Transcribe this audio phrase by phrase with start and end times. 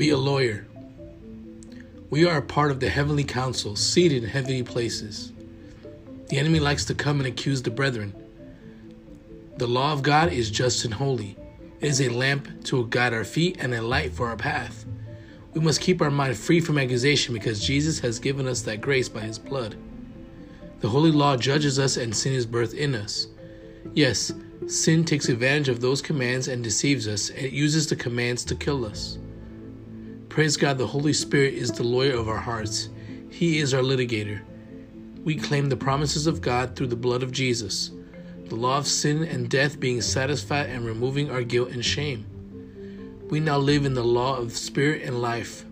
[0.00, 0.66] Be a lawyer.
[2.08, 5.30] We are a part of the heavenly council, seated in heavenly places.
[6.30, 8.14] The enemy likes to come and accuse the brethren.
[9.58, 11.36] The law of God is just and holy.
[11.82, 14.86] It is a lamp to guide our feet and a light for our path.
[15.52, 19.10] We must keep our mind free from accusation because Jesus has given us that grace
[19.10, 19.76] by his blood.
[20.80, 23.26] The holy law judges us and sin is birthed in us.
[23.92, 24.32] Yes,
[24.66, 28.54] sin takes advantage of those commands and deceives us, and it uses the commands to
[28.54, 29.18] kill us.
[30.30, 32.88] Praise God, the Holy Spirit is the lawyer of our hearts.
[33.30, 34.40] He is our litigator.
[35.24, 37.90] We claim the promises of God through the blood of Jesus,
[38.44, 42.26] the law of sin and death being satisfied and removing our guilt and shame.
[43.28, 45.64] We now live in the law of spirit and life.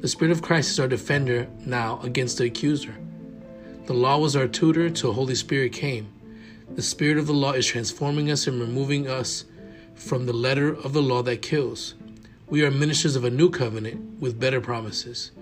[0.00, 2.94] The Spirit of Christ is our defender now against the accuser.
[3.86, 6.12] The law was our tutor till Holy Spirit came.
[6.74, 9.46] The Spirit of the law is transforming us and removing us
[9.94, 11.94] from the letter of the law that kills.
[12.54, 15.32] We are ministers of a new covenant with better promises.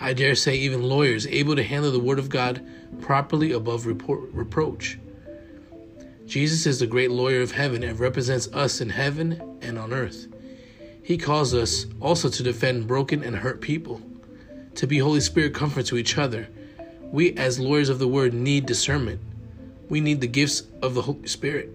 [0.00, 2.66] I dare say, even lawyers able to handle the Word of God
[3.02, 4.98] properly above reproach.
[6.24, 10.28] Jesus is the great lawyer of heaven and represents us in heaven and on earth.
[11.02, 14.00] He calls us also to defend broken and hurt people,
[14.76, 16.48] to be Holy Spirit comfort to each other.
[17.02, 19.20] We, as lawyers of the word, need discernment.
[19.90, 21.68] We need the gifts of the Holy Spirit.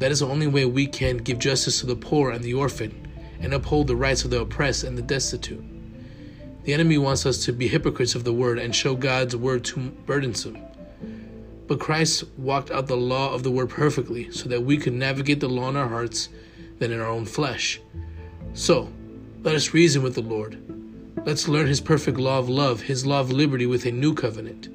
[0.00, 3.05] That is the only way we can give justice to the poor and the orphan
[3.40, 5.64] and uphold the rights of the oppressed and the destitute.
[6.64, 9.90] The enemy wants us to be hypocrites of the word and show God's word too
[10.04, 10.58] burdensome.
[11.66, 15.40] But Christ walked out the law of the word perfectly so that we could navigate
[15.40, 16.28] the law in our hearts
[16.78, 17.80] than in our own flesh.
[18.54, 18.92] So,
[19.42, 20.58] let us reason with the Lord.
[21.24, 24.68] Let's learn his perfect law of love, his law of liberty with a new covenant.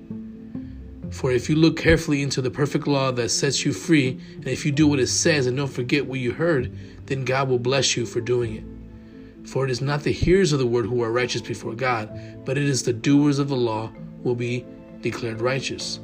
[1.11, 4.65] For if you look carefully into the perfect law that sets you free, and if
[4.65, 7.97] you do what it says and don't forget what you heard, then God will bless
[7.97, 9.47] you for doing it.
[9.47, 12.09] For it is not the hearers of the word who are righteous before God,
[12.45, 14.65] but it is the doers of the law who will be
[15.01, 15.99] declared righteous.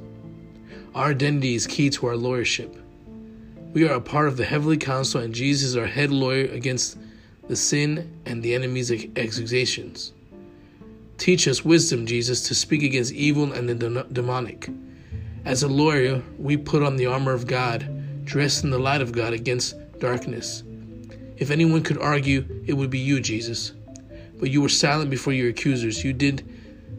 [0.93, 2.75] Our identity is key to our lawyership.
[3.73, 6.97] We are a part of the heavenly council, and Jesus is our head lawyer against
[7.47, 10.11] the sin and the enemy's accusations.
[11.17, 14.69] Teach us wisdom, Jesus, to speak against evil and the demonic.
[15.47, 19.13] As a lawyer, we put on the armor of God, dressed in the light of
[19.13, 20.61] God against darkness.
[21.37, 23.71] If anyone could argue, it would be you, Jesus.
[24.41, 26.03] But you were silent before your accusers.
[26.03, 26.45] You did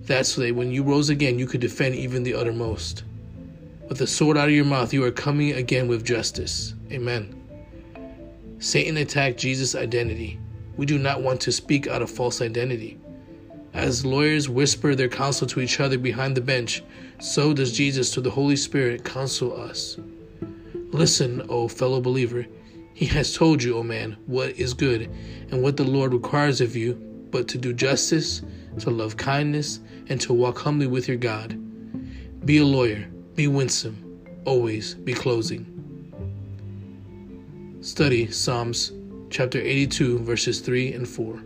[0.06, 3.04] that so that when you rose again, you could defend even the uttermost.
[3.86, 6.72] With the sword out of your mouth, you are coming again with justice.
[6.90, 7.34] Amen.
[8.60, 10.40] Satan attacked Jesus' identity.
[10.78, 12.98] We do not want to speak out of false identity.
[13.74, 16.82] As lawyers whisper their counsel to each other behind the bench,
[17.20, 19.98] so does Jesus to the Holy Spirit counsel us.
[20.90, 22.46] Listen, O fellow believer.
[22.94, 25.02] He has told you, O man, what is good
[25.50, 26.94] and what the Lord requires of you,
[27.30, 28.42] but to do justice,
[28.80, 31.56] to love kindness, and to walk humbly with your God.
[32.44, 34.02] Be a lawyer, be winsome,
[34.44, 35.74] always be closing.
[37.80, 38.92] Study Psalms
[39.30, 41.40] chapter 82, verses 3 and 4.